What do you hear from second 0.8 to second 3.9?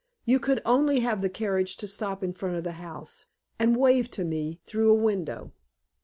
have the carriage to stop in front of the house, and